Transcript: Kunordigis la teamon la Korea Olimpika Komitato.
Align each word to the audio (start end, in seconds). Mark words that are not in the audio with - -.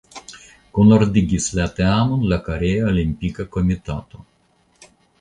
Kunordigis 0.77 1.51
la 1.59 1.69
teamon 1.81 2.25
la 2.33 2.41
Korea 2.49 2.91
Olimpika 2.95 3.49
Komitato. 3.59 4.29